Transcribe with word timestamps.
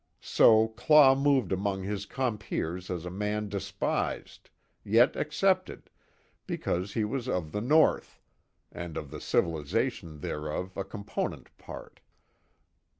So 0.19 0.69
Claw 0.69 1.13
moved 1.13 1.51
among 1.51 1.83
his 1.83 2.07
compeers 2.07 2.89
as 2.89 3.05
a 3.05 3.11
man 3.11 3.49
despised, 3.49 4.49
yet 4.83 5.15
accepted, 5.15 5.91
because 6.47 6.93
he 6.93 7.03
was 7.05 7.29
of 7.29 7.51
the 7.51 7.61
North, 7.61 8.19
and 8.71 8.97
of 8.97 9.11
the 9.11 9.21
civilization 9.21 10.21
thereof 10.21 10.75
a 10.75 10.83
component 10.83 11.55
part. 11.59 11.99